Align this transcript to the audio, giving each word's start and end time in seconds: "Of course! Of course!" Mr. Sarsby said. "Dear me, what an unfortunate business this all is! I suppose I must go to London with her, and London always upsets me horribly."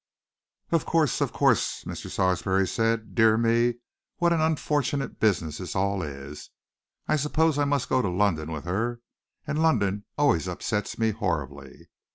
"Of 0.71 0.83
course! 0.83 1.21
Of 1.21 1.31
course!" 1.31 1.83
Mr. 1.83 2.09
Sarsby 2.09 2.65
said. 2.65 3.13
"Dear 3.13 3.37
me, 3.37 3.75
what 4.17 4.33
an 4.33 4.41
unfortunate 4.41 5.19
business 5.19 5.59
this 5.59 5.75
all 5.75 6.01
is! 6.01 6.49
I 7.07 7.15
suppose 7.15 7.59
I 7.59 7.65
must 7.65 7.87
go 7.87 8.01
to 8.01 8.09
London 8.09 8.51
with 8.51 8.63
her, 8.63 8.99
and 9.45 9.61
London 9.61 10.05
always 10.17 10.47
upsets 10.47 10.97
me 10.97 11.11
horribly." 11.11 11.89